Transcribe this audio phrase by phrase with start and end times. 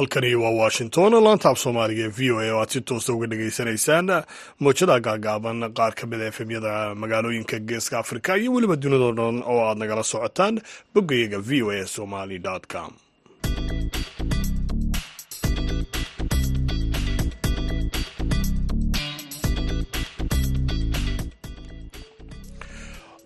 [0.00, 4.08] halkani waa washington laantaab soomaaliga ee v o a oo aad si toosa uga dhagaysanaysaan
[4.64, 6.72] mowjada gaagaaban qaar ka mid a efemyada
[7.02, 10.60] magaalooyinka geeska afrika iyo weliba dunidao dhan oo aad nagala socotaan
[10.94, 12.38] boggayaga v o a somali
[12.72, 12.90] com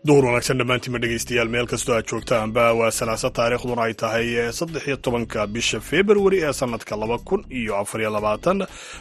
[0.08, 1.48] duhur wanaagsan dhammaantiinma dhegaystayaal.
[1.54, 4.26] Meel kastoo aad joogtaanba waa salaasa taariikhduna ay tahay
[4.58, 8.58] saddex iyo tobanka bisha februari ee sanadka laba kun iyo afariyo labaatan.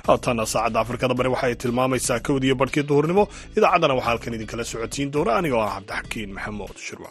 [0.08, 3.24] Haatana saacadda afrikada bari waxa ay tilmaamaysaa kowdiiyo barhkii duhurnimo.
[3.58, 7.10] Idaacaddana waxaa halkan idinkala socodsiin doona anigoo ah cabdixakiin maxamuud shirwa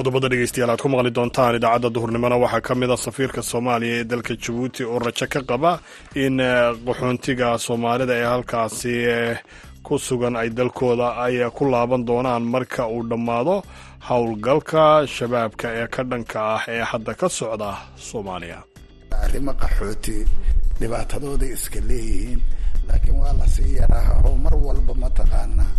[0.00, 4.04] qodobada dhegeystayaal aad ku maqli doontaan idaacadda duhurnimona waxaa ka mid a safiirka soomaaliya ee
[4.12, 5.72] dalka jabuuti oo rajo ka qaba
[6.24, 6.36] in
[6.86, 8.94] qaxoontiga soomaalida ee halkaasi
[9.86, 13.54] ku sugan ay dalkooda ay ku laaban doonaan marka uu dhammaado
[14.08, 14.84] howlgalka
[15.16, 17.70] shabaabka ee ka dhanka ah ee hadda ka socda
[18.08, 18.58] soomaaliya.
[19.24, 20.16] Arrimo qaxooti
[20.80, 22.40] dhibaatadooday iska leeyihiin
[22.90, 25.72] laakiin waa la sii yaraaha oo mar walba mataqaanaa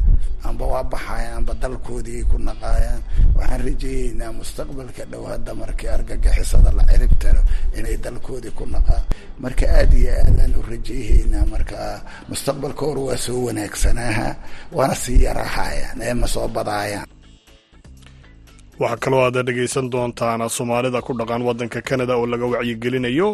[0.48, 3.02] amba waa baxayan amba dalkoodii ku naqaayaan.
[3.38, 7.14] Waxaan rajeeyeynaa mustaqbalka dhow hadda markii argagixisada la cirib
[7.78, 9.04] inay dalkoodii ku naqaan
[9.44, 11.78] marka aada iyo aadaan u rajeeyeynaa marka
[12.30, 14.28] mustaqbalka hor waa soo wanaagsanaaha
[14.78, 17.08] waana sii yarahayaan ee ma soo badaayaan
[18.82, 23.30] waxaa kaloo aad dhegaysan doontaan soomaalida ku dhaqan waddanka canada oo laga wacyigelinayo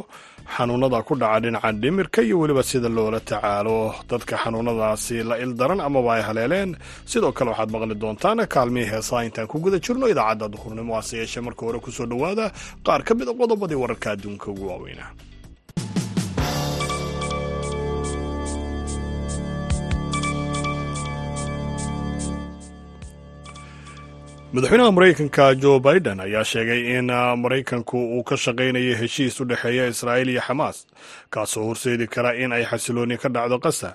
[0.56, 3.80] xanuunada ku dhaca dhinaca dhimirka iyo weliba sida loola tacaalo.
[4.10, 6.70] Dadka xanuunadaasi la ildaran amaba ay haleeleen
[7.12, 11.44] sidoo kale waxaad maqli doontaan kaalmihii heesaa intaan ku guda jirno idaacadda duhurnimo hase yeeshee
[11.48, 12.46] marka hore ku soo dhowaada
[12.86, 15.10] qaar ka mid a qodobadii wararka adduunka ugu waaweynaa
[24.58, 27.08] madaxweynaha maraykanka jo biden ayaa sheegay in
[27.44, 30.78] maraykanku uu ka shaqaynayo heshiis u dhexeeya israa'iil iyo xamaas
[31.30, 33.90] kaasoo horseedi kara in ay xasilooni ka dhacdo qasa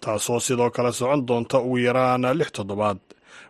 [0.00, 2.98] taasoo sidoo kale socon doonta ugu yaraan lix toddobaad.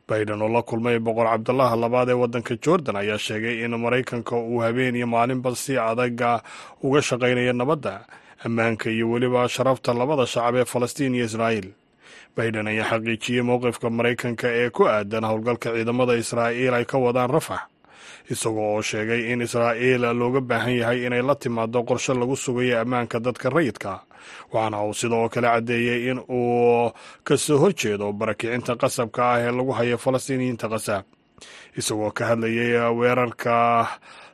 [0.08, 4.60] Biden oo la kulmay boqor cabdalaha labaad ee waddanka jordan ayaa sheegay in maraykanka uu
[4.64, 6.40] habeen iyo maalinba si adaga
[6.82, 7.94] uga shaqaynaya nabadda
[8.46, 11.68] ammaanka iyo weliba sharafta labada shacab ee falastiin iyo israa'iil
[12.36, 17.60] biden ayaa xaqiijiyey mowqifka maraykanka ee ku aadan howlgalka ciidamada israa'iil ay ka wadaan rafax
[18.30, 23.20] isagoo oo sheegay in israa'iil looga baahan yahay inay la timaado qorshe lagu sugayo ammaanka
[23.20, 23.92] dadka rayidka
[24.52, 26.92] waxaana uu sidoo kale caddeeyey in uu
[27.26, 31.04] ka soo horjeedo barakicinta qasabka ah ee lagu hayo falastiiniyiinta qasaab
[31.78, 33.54] isagoo ka hadlayay weerarka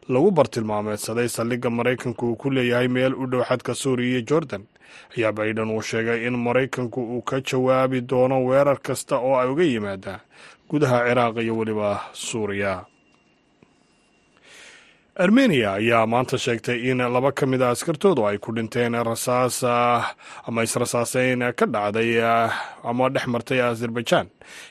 [0.09, 4.62] lagu bartilmaameedsaday saldhigga maraykanku uu ku leeyahay meel u dhow xadka suuriya iyo jordan
[5.16, 9.62] ayaa biden uu sheegay in maraykanku uu ka jawaabi doono weerar kasta oo ay uga
[9.72, 10.21] yimaadaan
[10.71, 12.84] gudaha ciraaq iyo weliba suuriya.
[15.16, 19.62] Armeniya ayaa maanta sheegtay in laba ka mid a askartoodu ay ku dhinteen rasaas
[20.49, 22.19] ama israsaaseyn ka dhacday
[22.83, 24.27] ama dhex martay azerbaijan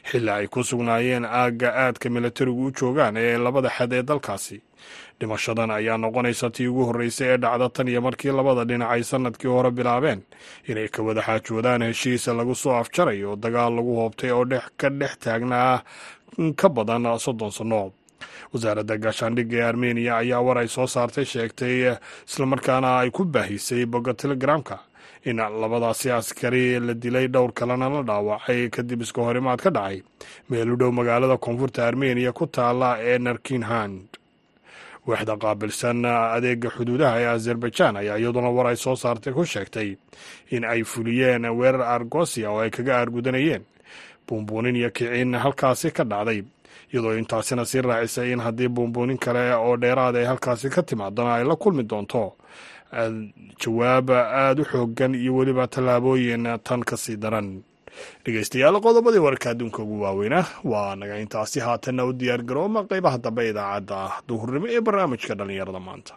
[0.09, 4.57] xilli ay ku sugnaayeen aagga aadka milatarigu u joogaan ee labada xad ee dalkaasi
[5.19, 9.47] dhimashadan ayaa noqonaysa tii ugu horreysay ee dhacda tan iyo markii labada dhinac ay sannadkii
[9.55, 10.21] hore bilaabeen.
[10.67, 14.45] Inay ka wada xaajoodaan heshiis lagu soo afjarayo dagaal lagu hoobtay oo
[14.77, 15.83] ka dhex taagnaa
[16.59, 17.91] ka badan soddon sanno
[18.53, 21.75] wasaaradda gaashaandhigga ee armeniya ayaa war ay soo saartay sheegtay
[22.29, 24.77] islamarkaana ay ku baahisay bogga telegramka
[25.29, 29.97] in labadaasi askari la dilay dhowr kalena la dhaawacay kadib iska horimaad ka dhacay.
[30.49, 34.07] Meel u dhow magaalada koonfurta armeniya ku taala ee narkinhand
[35.07, 39.89] waaxda qaabilsan adeega xuduudaha ee azerbaijan ayaa iyaduna war ay soo saartay ku sheegtay
[40.55, 43.63] in ay fuliyeen weerar argosia oo ay kaga aargudanayeen
[44.27, 46.39] buunbuunin iyo kicin halkaasi ka dhacday
[46.93, 51.43] iyadoo intaasina sii raacisay in haddii buunbuunin kale oo dheeraad ay halkaasi ka timaadana ay
[51.43, 52.35] la kulmi doonto.
[53.61, 57.61] Jawaab aada u xoogan iyo weliba tallaabooyin tan ka sii daran
[58.25, 60.39] dhegeystayaal qodobadii wararka adduunka ugu waaweyna.
[60.71, 63.99] Waa naga intaasi haatanna u diyaar garooma qeybaha dambe idaacadda
[64.29, 66.13] duhurnimo ee barnaamijka dhallinyarada maanta.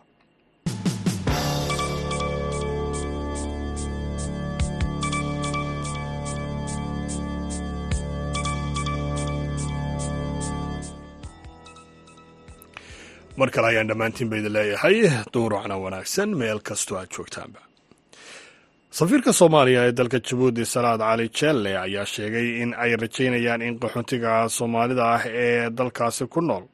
[13.40, 14.96] Mar kale ayaan dhammaantiin ba idin leeyahay
[15.34, 17.60] duuracna wanaagsan meel kastoo aad joogtaanba
[18.98, 24.32] safiirka soomaaliya ee dalka jabuuti salaad cali jelle ayaa sheegay in ay rajaynayaan in qaxoontiga
[24.56, 26.64] soomaalida ah ee dalkaasi ku nool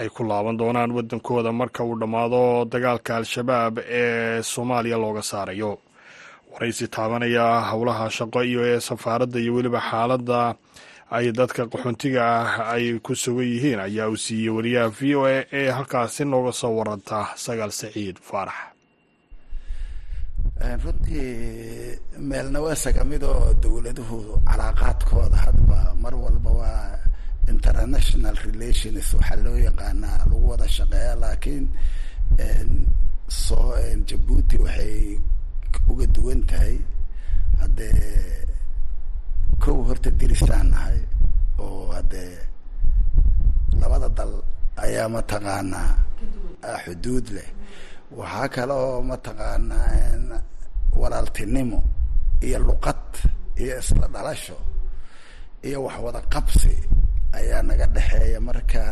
[0.00, 5.72] ay ku laaban doonaan waddankooda marka uu dhammaado dagaalka al-shabaab ee soomaaliya looga saarayo.
[6.52, 10.40] Waraysi taabanaya howlaha shaqo iyo ee safaaradda iyo weliba xaaladda
[11.16, 15.46] ay dadka qaxoontiga ah ay ku sugan yihiin ayaa uu siiyey wariyaha v o a
[15.58, 18.73] ee halkaasi nooga soo waranta sagaal saciid faarax
[20.60, 24.18] runtii meelna waa sagamid oo dowladuhu
[24.48, 26.98] calaaqaadkooda hadba mar walba waa
[27.52, 31.64] international relations waxaa loo yaqaanaa lagu wada shaqeeya laakiin
[33.28, 33.74] soo
[34.08, 35.18] jabuuti waxay
[35.90, 36.76] uga duwan tahay.
[37.60, 38.46] Haddee
[39.62, 40.98] kow horta dirisaan nahay
[41.58, 42.34] oo haddee
[43.80, 44.32] labada dal
[44.84, 45.90] ayaa mataqaanaa
[46.84, 47.48] xuduud leh
[48.18, 50.40] waxaa kale oo mataqaanaa
[51.00, 51.78] walaaltinimo
[52.46, 53.04] iyo luqad
[53.62, 54.56] iyo isla dhalasho
[55.66, 56.72] iyo wax wada qabsi
[57.38, 58.40] ayaa naga dhexeeya.
[58.48, 58.82] Marka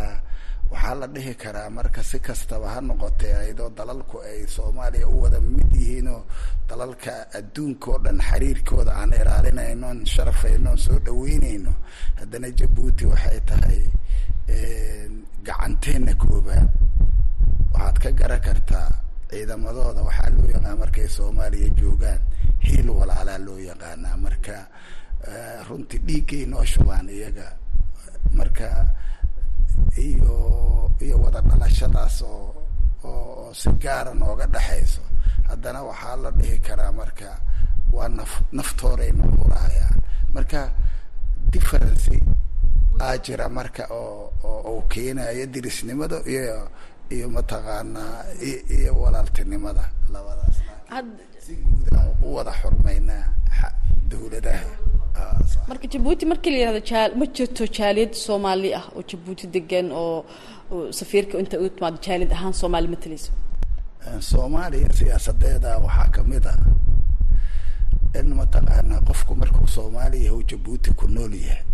[0.73, 5.39] waxaa la dhihi karaa marka si kastaba ha noqotee ayadoo dalalku ay soomaaliya u wada
[5.41, 6.23] mid yihiin oo
[6.69, 11.73] dalalka adduunka oo dhan xiriirkooda aan ilaalinayno on sharafayno on soo dhaweynayno
[12.19, 13.81] haddana jabuuti waxay tahay
[15.47, 16.69] gacanteena koobaad
[17.75, 18.91] waxaad ka garan kartaa
[19.32, 22.20] ciidamadooda waxaa loo yaqaan markay soomaaliya joogaan
[22.67, 24.17] hiil walaalaa loo yaqaanaa.
[24.25, 24.55] Marka
[25.69, 27.46] runtii dhiiggay noo shubaan iyaga
[28.38, 28.67] marka
[30.06, 30.34] iyo
[31.05, 32.55] iyo wada dhalashadaas oo
[33.05, 35.02] oo si gaara nooga dhexayso
[35.49, 37.29] haddana waxaa la dhihi karaa marka
[37.96, 39.96] waa naf naftooday noqurayaan
[40.34, 40.61] marka
[41.52, 42.17] differency
[43.00, 46.69] aa jira marka oo oo keenayo dirisnimada iyo
[47.11, 48.25] iyo mataqaanaa
[48.77, 50.57] iyo walaaltinimada labadaas
[51.45, 53.25] si guud aan u wada xurmaynaa
[54.11, 54.65] dawladaha
[55.69, 60.25] marka jabuuti markii la yihahdo jaa ma jirto jaaliyad soomaali ah oo jabuuti degan oo
[60.99, 63.33] safiirka inta u timaado jaaliyad ahaan soomaali matalayso
[64.31, 66.55] soomaaliya siyaasadeeda waxaa ka mid a
[68.21, 71.65] in mataqaanaa qofku markuu soomaaliya yahu jabuuti ku nool yahay.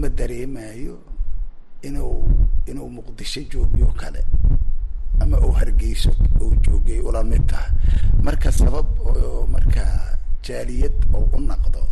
[0.00, 0.94] Ma dareemayo
[1.82, 2.24] inuu
[2.66, 4.24] inuu muqdisho joogiyo kale
[5.20, 7.50] ama uu hargeyso uu joogay ula mid
[8.22, 8.86] marka sabab
[9.52, 9.84] marka
[10.42, 11.82] jaaliyad oo u naqdo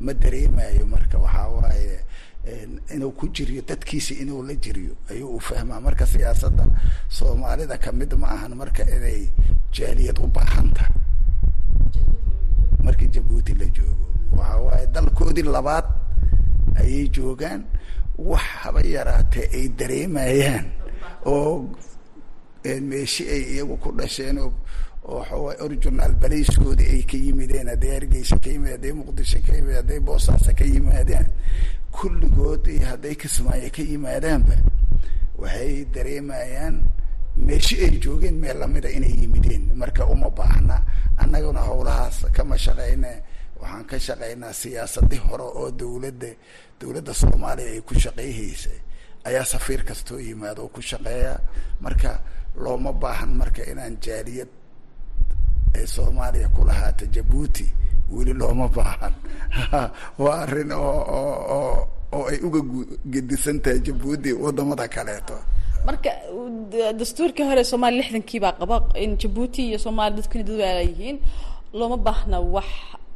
[0.00, 2.00] ma dareemayo marka waxaa waaye
[2.94, 5.80] inuu ku jiriyo dadkiisi inuu la jiriyo ayuu u fahmaa.
[5.80, 6.64] Marka siyaasadda
[7.08, 9.28] soomaalida ka mid ma ahan marka inay
[9.72, 10.94] jaaliyad u baahan tahay.
[12.84, 14.06] Markii jabuuti la joogo
[14.36, 15.84] waxaa waaye dalkoodii labaad
[16.80, 17.64] ayay joogaan
[18.28, 20.66] wax haba yaraatee ay dareemayaan
[21.26, 21.68] oo
[22.88, 24.52] meeshi ay iyagu ku dhasheen oo
[25.18, 30.00] waxawaay original balaiskoodii ay ka yimideen hadday hargeysa ka yimid hadday muqdisho ka yimid hadday
[30.06, 31.26] boosaaso ka yimaadaan
[31.96, 34.56] kulligood iyo hadday kismaayo ka yimaadaanba
[35.40, 36.74] waxay dareemayaan
[37.46, 39.72] meeshi ay joogeen meel lamida inay yimideen.
[39.80, 40.76] Marka uma baahna
[41.16, 43.22] annaguna howlahaas kama shaqeyne
[43.62, 46.30] waxaan ka shaqeynaa siyaasadi hore oo dawladda
[46.80, 48.80] dawladda soomaaliya ay ku shaqeyhaysay
[49.24, 51.36] ayaa safiir kastoo yimaado ku shaqeeya.
[51.80, 52.20] Marka
[52.56, 54.48] looma baahan marka inaan jaaliyad
[55.76, 57.68] ay soomaaliya ku lahaata jabuuti
[58.10, 59.14] weli looma baahan.
[60.22, 62.60] Waa arrin oo oo oo oo ay uga
[63.12, 65.36] gedisan tahay jabuuti waddamada kaleeto.
[65.84, 66.10] Marka
[66.96, 68.88] dastuurkii hore soomaaliya lixdankii baa qaba.
[68.96, 71.18] In jabuuti iyo soomaaliya dadkuna dad waala yihiin
[71.72, 72.66] looma baahna wax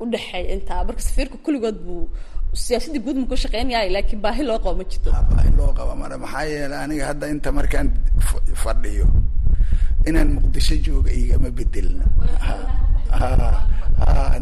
[0.03, 0.81] udhexeeya intaa.
[0.89, 2.03] Marka safiirka kulligood buu
[2.65, 5.11] siyaasadii guud ma ku shaqeynaya laakiin baahi loo qabo ma jirto.
[5.31, 7.89] Baahi loo qaba mara maxaa yeelay aniga hadda inta markaan
[8.65, 9.07] fadhiyo
[10.09, 12.05] inaan muqdisho jooga igama bedelna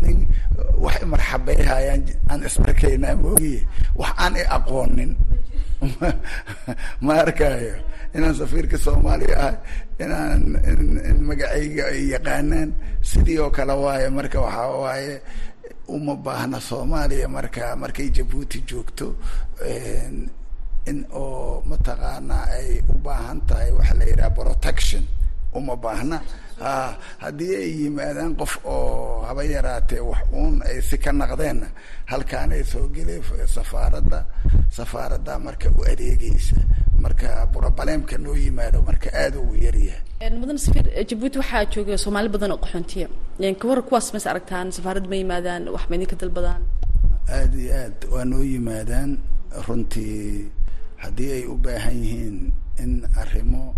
[0.03, 0.19] nin
[0.85, 3.63] wax marxabeyhayaan aan isarkaynaa moogiye
[4.01, 5.13] wax aan i aqoonin.
[7.05, 7.75] Ma arkaayo
[8.15, 9.55] inaan safiirka soomaaliya ah
[9.99, 10.41] inaan
[11.25, 15.15] magacayga ay yaqaanaan sidii oo kale waaye marka waxaa waaye
[15.89, 19.17] uma baahna soomaaliya marka markay jabuuti joogto
[20.87, 24.37] in oo mataqaanaa ay u baahan tahay waxa la yidhaha
[25.59, 26.19] uma baahna.
[26.63, 26.75] Ha
[27.25, 31.67] haddii ay yimaadaan qof oo haba yaraatee wax uun ay si ka naqdeenna
[32.11, 33.19] halkaanay soo gelay
[33.57, 34.21] safaaradda
[34.77, 36.57] safaaradda marka u adeegeysa
[37.03, 42.53] marka burobaleemka noo yimaado marka aada ugu yaryahay mudan safiir jabuuti waxaa jooga soomaali badan
[42.55, 43.07] oo qaxoontiya.
[43.61, 46.63] Kawar kuwaas mas aragtaan safaaradda ma yimaadaan wax ma idinka dalbadaan?
[47.37, 49.11] Aada iyo aad waa noo yimaadaan.
[49.67, 50.49] Runtii
[51.03, 52.39] haddii ay u baahan yihiin
[52.83, 53.75] in arrimo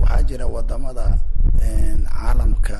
[0.00, 1.06] waxaa jira waddamada
[2.10, 2.76] caalamka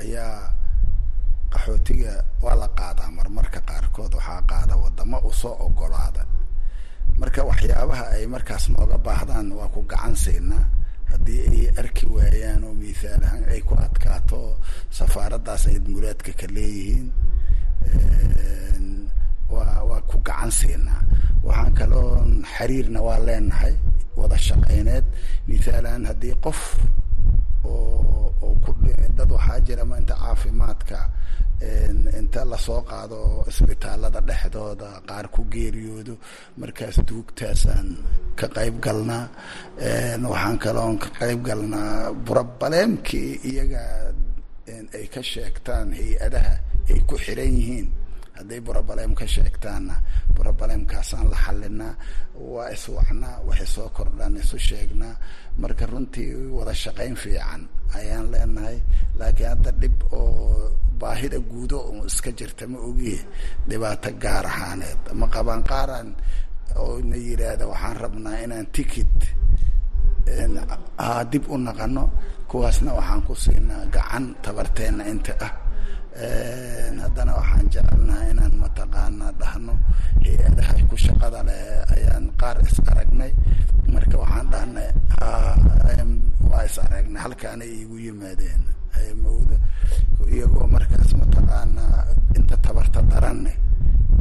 [0.00, 0.52] ayaa
[1.52, 2.12] qaxootiga
[2.44, 3.10] waa la qaadaa.
[3.16, 6.22] Marmarka qaarkood waxaa qaada wadamo u soo ogolaada
[7.20, 10.64] marka waxyaabaha ay markaas nooga baahdaan waa ku gacan siinaa
[11.10, 14.40] haddii ay arki waayaan oo mithaal ahaan ay ku adkaato
[14.96, 17.08] safaaraddaas ay muraadka ka leeyihiin
[19.54, 21.00] waa waa ku gacan siinaa
[21.46, 23.74] waxaan kaloon xiriirna waa leenahay
[24.18, 25.04] wada shaqayneed.
[25.48, 26.60] Mithaalaan haddii qof
[27.64, 28.70] oo oo ku
[29.18, 30.98] dad waxaa jira ma inta caafimaadka
[32.20, 33.18] inta la soo qaado
[33.50, 36.14] isbitaalada dhexdooda qaar ku geeriyoodo
[36.60, 37.88] markaas duugtaasaan
[38.38, 39.24] ka qayb galnaa.
[40.32, 43.82] Waxaan kaloon ka qayb galnaa burabaleemkii iyaga
[44.98, 46.54] ay ka sheegtaan hay'adaha
[46.92, 47.88] ay ku xiran yihiin
[48.38, 49.94] hadday burabaleem ka sheegtaanna
[50.36, 51.94] burabaleemkaasaan la xalinaa
[52.52, 55.14] waa iswacnaa waxay soo kordhaan isu sheegnaa.
[55.60, 57.62] Marka runtii wada shaqayn fiican
[57.98, 58.78] ayaan leenahay
[59.18, 63.20] laakiin hadda dhib oo baahida guudo oo iska jirta ma ogiye.
[63.68, 65.00] Dhibaato gaar ahaaneed.
[65.20, 66.08] Ma qabaan qaaraan
[66.82, 69.16] oo na yidhaahda waxaan rabnaa inaan ticket
[71.32, 72.04] dib u naqano
[72.50, 75.52] kuwaasna waxaan ku siinaa gacan tabarteenna inta ah.
[77.02, 79.74] Haddana waxaan jecelnaha inaan mataqaanaa dhahno
[80.24, 81.60] hay'adaha ku shaqada leh
[81.94, 83.32] ayaan qaar is aragnay
[83.92, 84.90] marka waxaan dhahnay
[86.50, 88.62] waa is aragnay halkaanay iigu yimaadeen
[89.22, 89.56] mawda
[90.34, 92.00] iyagoo markaas mataqaanaa
[92.38, 93.52] inta tabarta daranne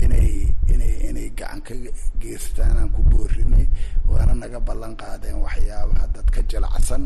[0.04, 0.30] inay
[0.74, 1.74] inay inay gacan ka
[2.22, 3.66] geystaan aan ku boorinay
[4.10, 7.04] waana naga ballan qaadeen waxyaabaha dadka jilacsan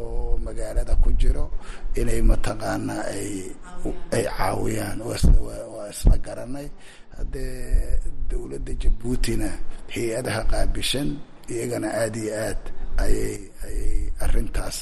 [0.00, 1.44] oo magaalada ku jiro
[2.00, 3.30] inay mataqaanaa ay
[4.16, 6.68] ay caawiyaan waa isla garanay.
[7.12, 9.48] Haddee dowladda jabuutina
[9.94, 11.08] hay'adaha qaabishan
[11.52, 12.62] iyagana aada iyo aad
[13.04, 14.78] ayay ayay arrintaas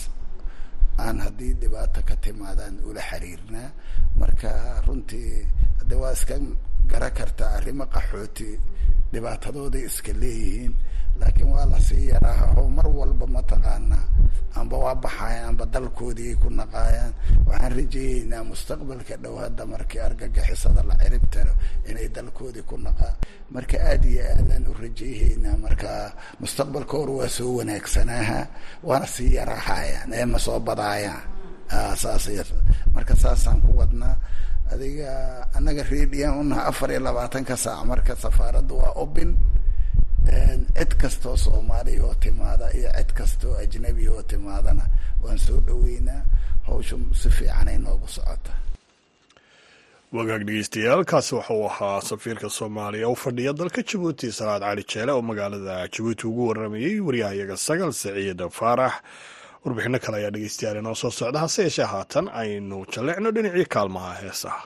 [1.06, 3.68] aan haddii dhibaato ka timaadaan ula xiriirnaa.
[4.20, 4.50] Marka
[4.86, 5.46] runtii
[5.78, 6.34] hadde waa iska
[6.90, 8.48] gara kartaa arrimo qaxooti
[9.12, 10.74] dhibaatadooday iska leeyihiin
[11.20, 14.04] laakiin waa la sii yaraaha oo mar walba mataqaanaa
[14.58, 17.12] amba waa baxayan amba dalkoodii ku naqaayaan
[17.70, 21.52] waxaan rajeeyeynaa mustaqbalka dhow markii argagixisada la cirib taro
[21.88, 23.14] inay dalkoodii ku naqaan
[23.50, 28.46] marka aada iyo aadaan u rajeeyeynaa marka mustaqbalka hor waa soo wanaagsanaaha
[28.82, 31.22] waana sii yarahayaan ee ma soo badaayaan.
[31.96, 32.26] Saas
[32.94, 34.16] marka saasaan ku wadnaa
[34.72, 39.30] adiga annaga redian unaha afar iyo labaatanka saac marka safaaradda waa obin
[40.76, 44.84] cid kastoo soomaaliya oo timaada iyo cid kastoo ajnabi oo timaadana
[45.22, 46.22] waan soo dhaweynaa
[46.66, 48.52] hawsha si fiicanay noogu socota
[50.16, 55.12] wagaag dhegeystayaal kaasi waxa uu ahaa safiirka soomaaliya u fadhiya dalka jabuuti salaad cali jeele
[55.12, 58.92] oo magaalada jabuuti ugu waramayey waryahayaga sagal saciid faarax.
[59.64, 64.62] Warbixino kale ayaa dhegeystayaal inoo soo socda hase yeeshee haatan aynu jalleecno dhinacii kaalmaha heesaha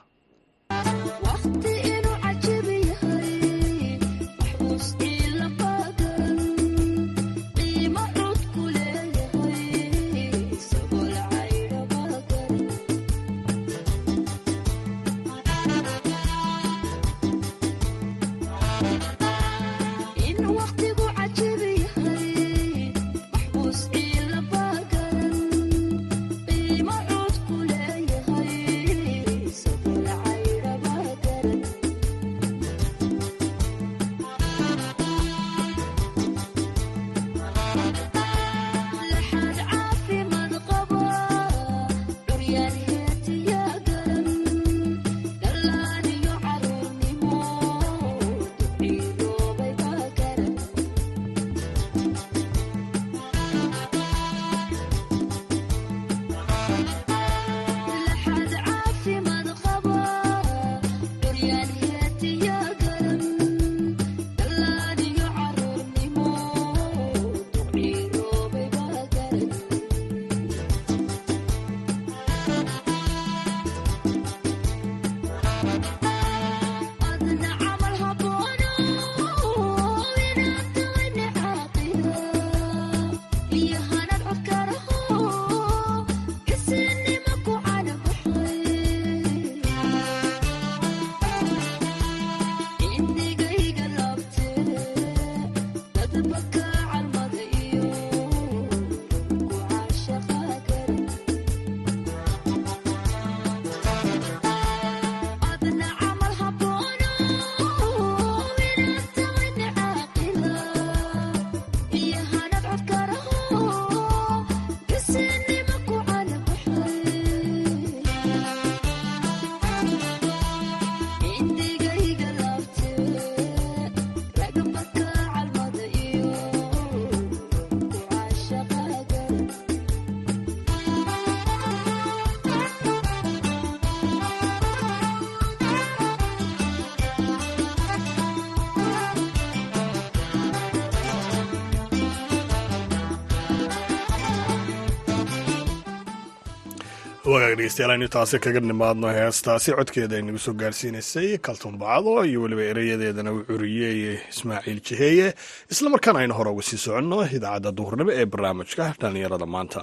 [147.34, 152.38] wagaag dhegeystayaal aynu taasi kaga nimaadno heestaasi codkeeda ay nagu soo gaarsiinaysay kaltuun bacdo iyo
[152.42, 155.28] weliba ereyadeedana uu curiyey ismaaciil jiheeye
[155.72, 159.80] islamarkaana aynu hore uga sii soconno idaacadda duhurnimo ee barnaamijka dhallinyarada maanta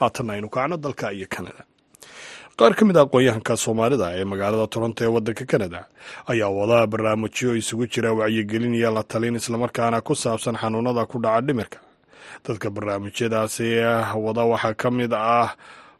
[0.00, 1.62] haatanna aynu kacno dalka iyo kanada
[2.58, 5.80] qaar ka mid a aqoon-yahanka soomaalida ee magaalada toronto ee waddanka kanada
[6.32, 11.40] ayaa wada barnaamijyo isugu jira wacyigelin iyo la talin islamarkaana ku saabsan xanuunada ku dhaca
[11.46, 11.78] dhimirka
[12.46, 13.66] dadka barnaamijyadaasi
[14.24, 15.48] wada waxaa ka mid ah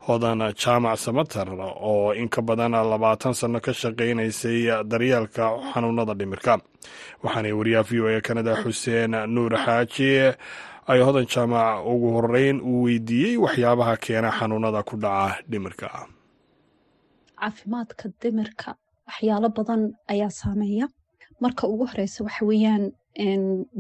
[0.07, 1.49] hodan jaamac samater
[1.91, 4.59] oo in ka badan labaatan sano ka shaqaynaysay
[4.91, 6.55] daryeelka xanuunada dhimirka.
[7.23, 10.11] Waxaana wariyaha v o e kanada xuseen nuur xaaji
[10.91, 15.89] ay hodan jaamac ugu horeyn uu weydiiyey waxyaabaha keena xanuunada ku dhaca dhimirka.
[17.41, 18.69] Caafimaadka dhimirka
[19.09, 19.83] waxyaalo badan
[20.13, 20.87] ayaa saameeya.
[21.41, 22.85] Marka ugu horeysa waxa weeyaan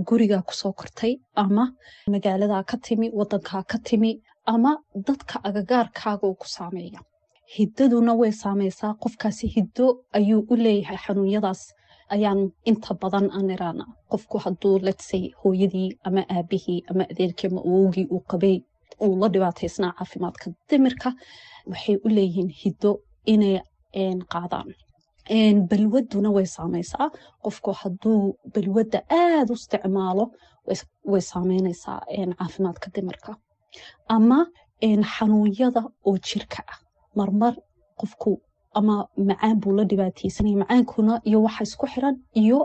[0.08, 1.72] guriga ku soo kortay ama
[2.08, 4.72] magaaladaa ka timi wadankaa ka timi ama
[5.06, 7.00] dadka agagaarkaaga ku saameeya.
[7.56, 9.86] Hiddaduna way saameysaa qofkaasi hiddo
[10.18, 11.62] ayuu u leeyahay xanuunyadaas.
[12.14, 18.06] Ayaan inta badan aan iraana qofku hadduu letsay hooyadii ama aabihii ama adeerkii ama awowgii
[18.14, 18.56] uu qabay
[19.04, 21.08] uu la dhibaataysnaa caafimaadka dimirka
[21.70, 22.90] waxay u leeyihiin hiddo
[23.32, 23.56] inay
[24.32, 24.68] qaadaan.
[25.70, 27.08] Balwaduna way saameysaa
[27.44, 28.20] qofku hadduu
[28.54, 30.24] balwadda aada u isticmaalo
[31.12, 31.98] way saameyneysaa
[32.38, 33.32] caafimaadka dimirka
[34.16, 34.38] ama
[35.14, 36.78] xanuunyada oo jirka ah.
[37.16, 37.54] Marmar
[38.00, 38.40] qofku
[38.78, 42.58] ama macaan buu la dhibaateysanaya macaankuna iyo waxa isku xiran iyo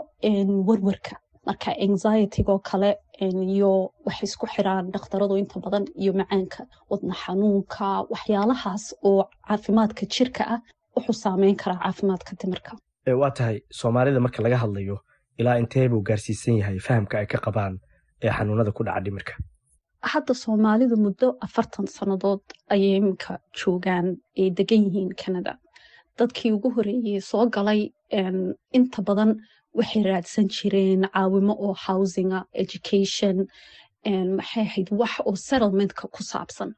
[0.68, 1.16] warwarka.
[1.46, 3.70] Marka anxietigoo kale iyo
[4.06, 10.60] waxay isku xiraan dhakhtaradu inta badan iyo macaanka wadna xanuunka waxyaalahaas oo caafimaadka jirka ah
[10.96, 12.72] wuxuu saameyn karaa caafimaadka dimirka
[13.20, 14.96] waa tahay soomaalida marka laga hadlayo
[15.40, 17.74] ilaa intee buu gaarsiisan yahay fahamka ay ka qabaan
[18.22, 19.32] ee xanuunada ku dhaca dhimirka
[20.10, 22.42] hadda soomaalidu muddo afartan sannadood
[22.74, 24.06] ayay iminka joogaan
[24.40, 25.52] ay degan yihiin canada
[26.18, 27.80] dadkii ugu horeeyey soo galay
[28.78, 29.30] inta badan
[29.78, 33.36] waxay raadsan jireen caawimo oo housinga education
[34.38, 36.70] maxay ahayd wax oo settlementka ku saabsan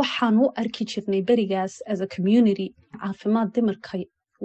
[0.00, 2.66] waxaan u arki jirnay berigaas as a community
[3.00, 3.94] caafimaad dimirka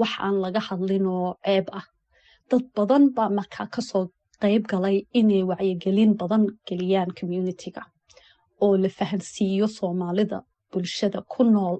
[0.01, 1.85] wax aan laga hadlin oo ceeb ah
[2.49, 4.05] dad badan baa markaa ka soo
[4.43, 7.81] qayb galay inay wacyigelin badan geliyaan communitiga
[8.63, 10.37] oo la fahansiiyo soomaalida
[10.71, 11.77] bulshada ku nool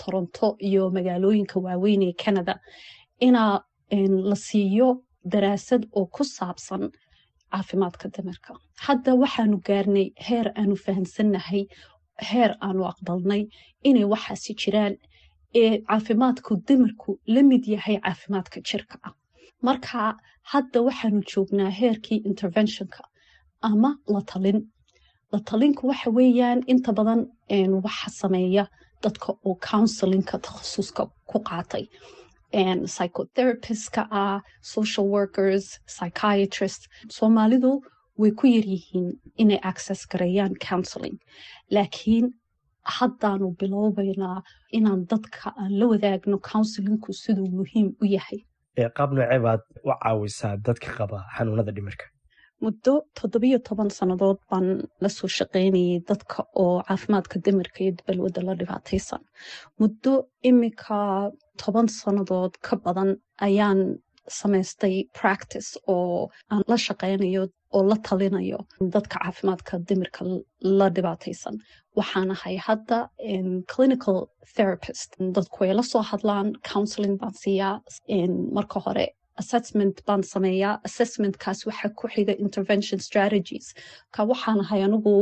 [0.00, 2.54] toronto iyo magaalooyinka waaweyn ee canada
[3.20, 3.60] inaa
[4.30, 4.88] la siiyo
[5.32, 6.90] daraasad oo ku saabsan
[7.52, 8.52] caafimaadka dimirka
[8.86, 11.62] hadda waxaanu gaarnay heer aanu fahansannahay
[12.30, 13.42] heer aanu aqbalnay
[13.88, 14.94] inay waxaasi jiraan
[15.60, 19.12] ee caafimaadku dimirku la mid yahay caafimaadka jirka ah
[19.66, 19.98] marka
[20.52, 23.02] hadda waxaanu joognaa heerkii interventionka
[23.70, 24.58] ama la talin
[25.34, 27.20] la talinku waxa weeyaan inta badan
[27.86, 28.64] waxa sameeya
[29.04, 31.84] dadka oo counselinka takhasuska ku qaatay.
[32.94, 36.82] Psychotherapistska ah social workers psychiatrist.
[37.16, 37.70] Soomaalidu
[38.20, 39.06] way ku yaryihiin
[39.42, 41.16] inay access gareeyaan counseling.
[41.74, 42.26] Laakiin
[42.98, 44.38] haddaanu bilowbaynaa
[44.78, 48.40] inaan dadka aan la wadaagno counselinku siduu muhiim u yahay.
[48.96, 52.04] Qaab noocee baad u caawisaa dadka qaba xanuunada dhimirka
[52.64, 54.66] muddo toddobiyo toban sannadood baan
[55.02, 59.22] la soo shaqaynayay dadka oo caafimaadka dimirka iyo balwadda la dhibaataysan
[59.80, 60.12] muddo
[60.50, 60.98] iminka
[61.62, 63.10] toban sannadood ka badan
[63.46, 63.80] ayaan
[64.38, 67.42] samaystay practice oo aan la shaqaynayo
[67.76, 68.58] oo la talinayo
[68.94, 70.20] dadka caafimaadka dimirka
[70.78, 71.54] la dhibaataysan
[71.98, 72.98] waxaan ahay hadda
[73.72, 74.16] clinical
[74.56, 75.10] therapist.
[75.36, 77.74] dadku ay la soo hadlaan counseling baan siiyaa
[78.56, 79.06] marka hore
[79.42, 83.66] assessment baan sameeyaa assessmentkaas waxa ku xiga intervention strategies.
[84.14, 85.14] Ka waxaan ahay anigu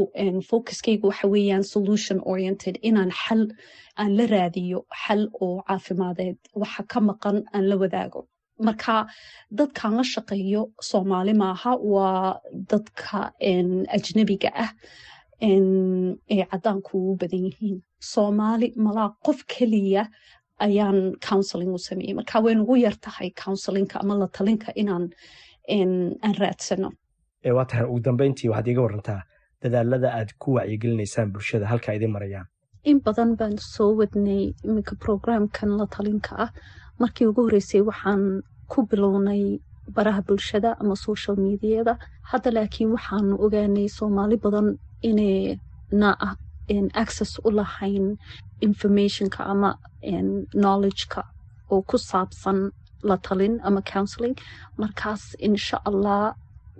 [0.51, 3.43] focuskaygu waxa weeyaan solution oriented inaan xal
[4.01, 8.21] aan la raadiyo xal oo caafimadeed waxa ka maqan aan la wadaago.
[8.67, 8.97] Marka
[9.59, 13.19] dadkaan la shaqeeyo soomaali maaha waa dadka
[13.97, 14.71] ajnabiga ah
[15.41, 17.79] ee caddaanku ugu badan yihiin.
[18.13, 20.03] Soomaali malaa qof keliya
[20.59, 25.11] ayaan counseling u sameeyey marka way nugu yar tahay counselinka ama la talinka inaan
[25.71, 26.91] aan raadsano.
[27.57, 29.21] Waa tahay ugu dambeyntii waxaad iiga warantaa
[29.63, 32.47] dadaalada aad ku wacyigelinaysaan bulshada halka idin marayaan.
[32.85, 36.51] In badan baan soo wadnay iminka programkan la talinka ah.
[37.01, 39.61] Markii ugu horreysay waxaan ku bilownay
[39.97, 41.99] baraha bulshada ama social mediada.
[42.31, 46.35] Hadda laakiin waxaanu ogaanay soomaali badan inayna ah
[47.03, 48.07] access u lahayn
[48.67, 49.71] informationka ama
[50.61, 51.23] knowledgeka
[51.73, 52.59] oo ku saabsan
[53.09, 54.35] la talin ama counseling.
[54.81, 56.35] Markaas insha allah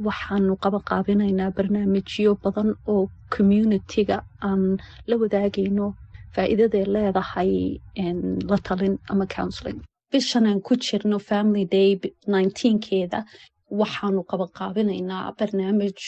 [0.07, 3.03] waxaanu qabanqaabinaynaa barnaamijyo badan oo
[3.35, 4.17] communitiga
[4.49, 4.63] aan
[5.09, 5.87] la wadaagayno
[6.35, 7.53] faa'iidaday leedahay
[8.51, 9.79] la talin ama counseling.
[10.13, 11.91] Bishan aan ku jirno family day
[12.35, 13.19] nineteenkeeda
[13.81, 15.99] waxaanu qabanqaabinaynaa barnaamij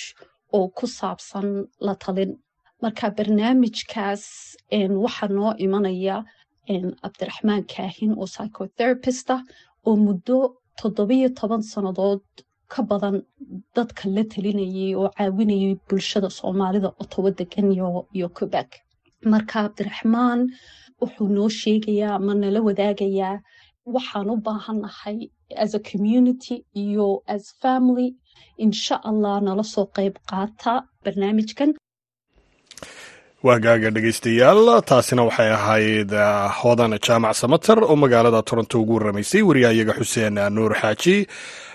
[0.56, 1.46] oo ku saabsan
[1.86, 2.32] la talin
[2.82, 4.24] marka barnaamijkaas
[5.04, 6.16] waxaa noo imanaya
[7.02, 9.34] cabdiraxmaan kaahin oo psychotherapista
[9.88, 10.36] oo muddo
[10.80, 12.22] toddobiyo toban sannadood
[12.72, 13.16] ka badan
[13.76, 17.68] dadka la talinayay oo caawinayay bulshada soomaalida otowa degan
[18.16, 18.70] iyo quebec.
[19.32, 20.40] Marka cabdiraxmaan
[21.00, 23.36] wuxuu noo sheegayaa ama nala wadaagayaa
[23.94, 25.18] waxaan u baahannahay
[25.64, 28.08] as a community iyo as family
[28.64, 30.72] insha allah nala soo qayb qaata
[31.04, 31.70] barnaamijkan
[33.46, 36.12] waagaaga dhegaystayaal taasina waxay ahayd
[36.60, 41.16] hodan jaamac samater oo magaalada toronto ugu waramaysay wariyahayaga xuseen nuur xaaji.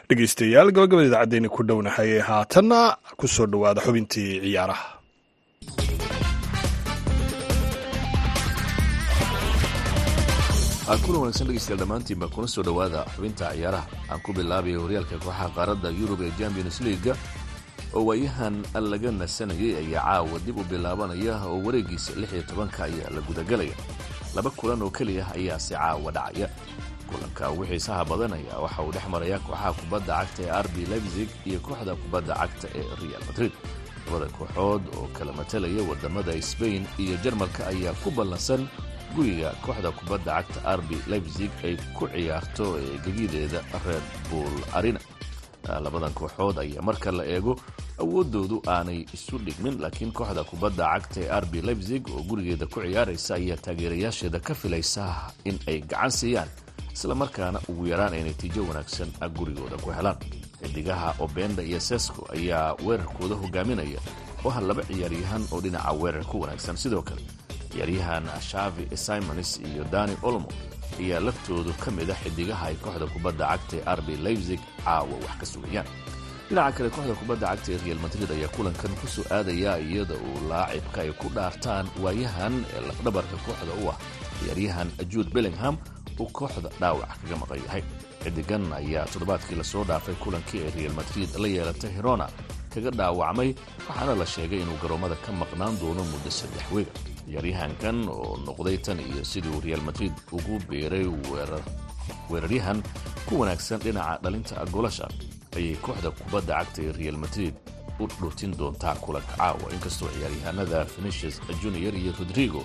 [0.10, 2.80] Dhegaystayaal gabagabada idaacaddeena ku dhownahay haatanna
[3.20, 4.88] ku soo dhowaada xubintii ciyaaraha.
[11.06, 13.86] Kulan wanaagsan dhegeystayaal dhammaantiinba kuna soo dhowaada xubinta ciyaaraha.
[14.12, 17.14] Aan ku bilaabaya horyaalka kooxaha qaaradda yurub ee champions leaga
[17.96, 18.56] oo waayahan
[18.92, 23.76] laga nasanayay ayaa caawa dib u bilaabanaya oo wareegiisa lix iyo tobanka ayaa la gudagelaya
[24.36, 26.48] laba kulan oo keliya ayaase caawa dhacaya.
[27.10, 31.60] Kulanka ugu xiisaha badanaya waxa uu dhex maraya kooxaha kubadda cagta ee arbi leipzig iyo
[31.66, 33.54] kooxda kubadda cagta ee real madrid.
[34.06, 38.70] Labada kooxood oo kala matalaya waddamada sbain iyo jarmalka ayaa ku ballansan
[39.18, 45.02] guriga kooxda kubadda cagta arbi leipzig ay ku ciyaarto gegideeda red bull arena
[45.86, 47.54] labadan kooxood ayaa marka la eego
[48.04, 53.32] awoodoodu aanay isu dhigmin laakiin kooxda kubadda cagta ee arbi leipzig oo gurigeeda ku ciyaaraysa
[53.40, 55.04] ayaa taageerayaasheeda ka filaysa
[55.50, 56.50] in ay gacan siiyaan
[56.96, 60.18] isla markaana ugu yaraan ay natiijo wanaagsan gurigooda ku helaan.
[60.62, 64.00] Xidigaha obenda iyo sesco ayaa weerarkooda hogaaminaya
[64.46, 66.76] oo ha laba ciyaaryahan oo dhinaca weerar ku wanaagsan.
[66.84, 67.22] Sidoo kale
[67.72, 70.50] ciyaaryahan shavi simonis iyo dani olmo
[71.00, 75.36] ayaa laftoodu ka mid a xidigaha ay kooxda kubadda cagta ee arbi leipzig caawa wax
[75.42, 75.88] ka sugayaan.
[76.50, 80.38] Dhinaca kale kooxda kubadda cagta ee real madrid ayaa kulankan ku soo aadaya iyada uu
[80.50, 83.98] laacibka ay ku dhaartaan waayahan ee lafdhabarka kooxda u ah
[84.40, 85.76] ciyaaryahan jude bellingham
[86.22, 87.84] uu kooxda dhaawac kaga maqan yahay.
[88.24, 92.28] Xidigan ayaa toddobaadkii la soo dhaafay kulankii ay real madrid la yeelatay herona
[92.74, 93.50] kaga dhaawacmay
[93.88, 96.92] waxaana la sheegay inuu garoommada ka maqnaan doono muddo saddex weega
[97.30, 101.06] ciyaaryahankan oo noqday tan iyo sidii uu real madrid ugu biiray
[102.30, 102.82] weeraryahan
[103.30, 105.08] ku wanaagsan dhinaca dhalinta goolasha
[105.58, 107.54] ayay kooxda kubadda cagta ee real madrid
[108.00, 112.62] u dhutin doontaa kulanka caawa inkastoo ciyaaryahanada fenicius junior iyo rodrigo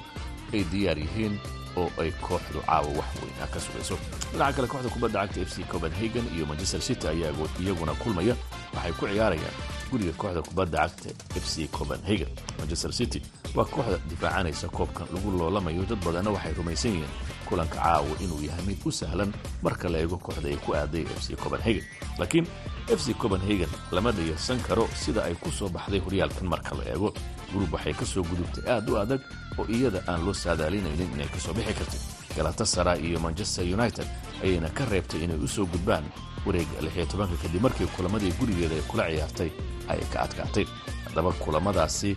[0.55, 1.35] ay diyaar yihiin
[1.77, 3.97] oo ay kooxdu caawa wax weynaa ka sugayso.
[4.33, 8.35] Dhinaca kale kooxda kubadda cagta f c copenhagen iyo manchester city ayaa iyaguna kulmaya
[8.75, 9.57] waxay ku ciyaarayaan
[9.91, 13.21] guriga kooxda kubadda cagta f c copenhagen manchester city
[13.55, 15.83] waa kooxda difaacanaysa koobkan lagu loolamayo.
[15.89, 17.13] Dad badanna waxay rumaysan yihiin
[17.49, 21.21] kulanka caawa inuu yahay mid u sahlan marka la eego kooxda ay ku aaday f
[21.27, 21.85] c copenhagen.
[22.19, 22.47] Laakiin
[22.89, 27.13] f c copenhagen lama dhayarsan karo sida ay ku soo baxday horyaalkan marka la eego.
[27.53, 29.21] Gurub waxay ka soo gudubtay aad u adag
[29.59, 32.01] oo iyada aan loo saadaalinaynin inay ka soo bixi kartay
[32.37, 34.07] galatasara iyo manchester united
[34.43, 36.03] ayayna ka reebtay inay u soo gudbaan
[36.47, 39.51] wareega lixiyo tobanka kadib markii kulamadii gurigeeda ay kula ciyaartay
[39.89, 40.67] ay ka adkaatay.
[41.05, 42.17] Haddaba kulamadaasi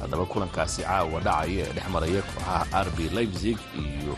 [0.00, 4.14] haddaba kulankaasi caawa dhacaya ee dhex maraya kooxaha arbi leipzig iyo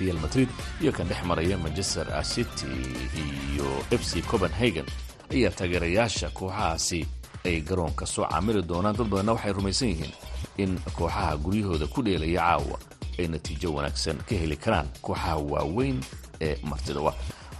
[0.00, 0.48] real madrid
[0.80, 2.66] iyo kan dhex maraya manchester city
[3.14, 4.86] iyo f c copenhagen.
[5.32, 7.06] Ayaa taageerayaasha kooxahaasi
[7.44, 8.96] ay garoonka soo caamili doonaan.
[8.96, 10.12] Dad badanna waxay rumaysan yihiin
[10.56, 12.78] in kooxaha guryahooda ku dheelaya caawa
[13.18, 16.00] ay natiijo wanaagsan ka heli karaan kooxaha waaweyn
[16.40, 17.00] ee martida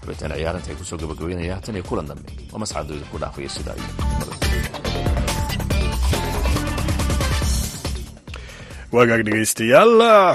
[0.05, 3.77] xubintan ciyaaranta ay ku soo gabagabaynaya tan iyo kulan dambe waa mascadooda ku dhaafaya sidaa
[3.81, 3.91] iyo
[8.95, 9.23] waagaag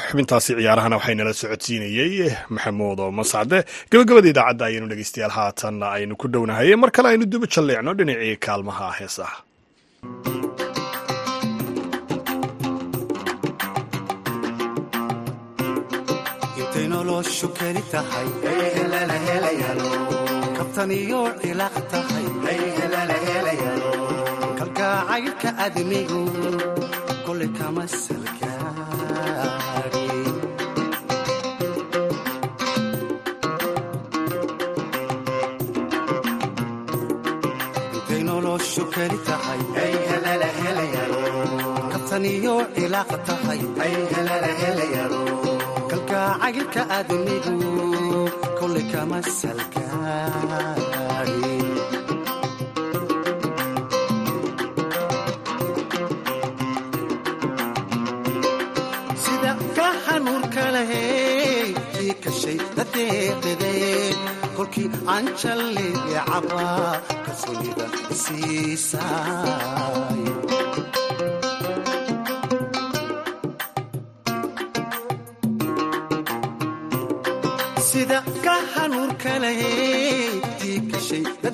[0.10, 2.14] xubintaasi ciyaarahana waxaynala socodsiinayey
[2.56, 3.58] maxamuud oo mascade
[3.92, 8.88] gabagabada idaacadda ayaynu dhegaystayaal haatan aynu ku dhownahay mar kale aynu duba jalleecno dhinacii kaalmaha
[9.00, 9.38] heesaha
[17.20, 18.28] noloshu keli tahay.
[20.58, 22.26] Kabtan iyo cilaaq tahay.
[24.60, 26.22] Kalgacaylka admigu
[27.26, 28.40] kole kama salgaadhin
[37.96, 39.60] intay noloshu keli tahay
[46.42, 47.56] cagilka aadamigu
[48.60, 50.60] kolay kama salkaadhin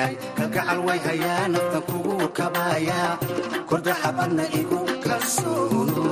[0.00, 3.18] kordhiyay kalgacal way hayaa nafta kugu kabaaya.
[4.02, 6.06] Xabadna igu kalsoono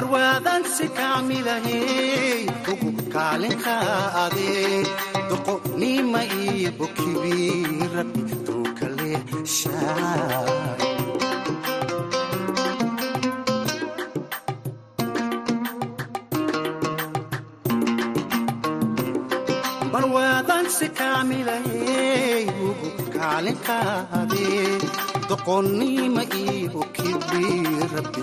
[0.00, 4.78] mar waadan si kaamilahey ugu kaalin qaadee
[5.30, 7.36] doqonima iyo bokibi
[7.96, 9.10] rabbi tuukale
[9.56, 10.88] shaay
[25.28, 27.44] doqonnima iyo kibi
[27.94, 28.22] rabbi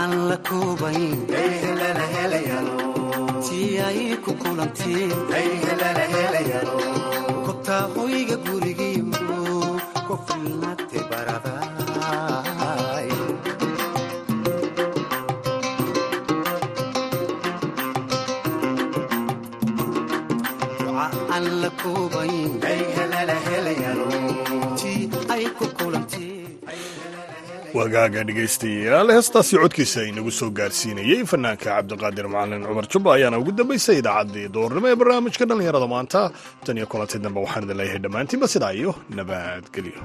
[0.00, 1.18] aan la koobayn
[3.44, 5.12] tii ay ku kulantiin
[7.46, 9.04] kobtaa hoyga gurigiyo
[10.06, 11.59] ku filnaate baradaay
[27.80, 33.96] wagaaga dhegaystayaal heestaasi codkiisa inagu soo gaarsiinayey fanaanka cabdiqaadir macalin cumar jubba ayaana ugu dambaysay
[34.02, 36.20] idaacaddii doornimo ee barnaamijka dhallinyarada maanta.
[36.64, 40.00] Tan iyo kulanti dambe waxaan idin leeyahay dhammaantiinba sidaa iyo nabadgelyo